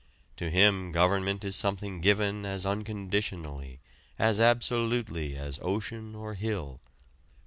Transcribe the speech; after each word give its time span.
To 0.37 0.49
him 0.49 0.91
government 0.91 1.43
is 1.45 1.55
something 1.55 2.01
given 2.01 2.43
as 2.43 2.65
unconditionally, 2.65 3.81
as 4.17 4.39
absolutely 4.39 5.35
as 5.35 5.59
ocean 5.61 6.15
or 6.15 6.33
hill. 6.33 6.81